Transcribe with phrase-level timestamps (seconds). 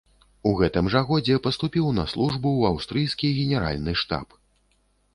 [0.51, 4.27] У гэтым жа годзе паступіў на службу ў аўстрыйскі генеральны штаб.